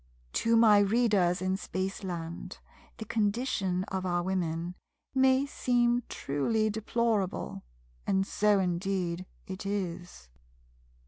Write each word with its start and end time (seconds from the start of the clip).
To 0.33 0.55
my 0.57 0.79
readers 0.79 1.43
in 1.43 1.57
Spaceland 1.57 2.57
the 2.97 3.05
condition 3.05 3.83
of 3.89 4.03
our 4.03 4.23
Women 4.23 4.73
may 5.13 5.45
seen 5.45 6.01
truly 6.09 6.71
deplorable, 6.71 7.61
and 8.07 8.25
so 8.25 8.57
indeed 8.57 9.27
it 9.45 9.63
is. 9.63 10.27